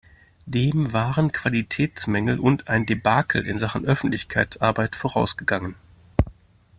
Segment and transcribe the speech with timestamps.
[0.47, 5.75] Dem waren Qualitätsmängel und ein Debakel in Sachen Öffentlichkeitsarbeit vorausgegangen.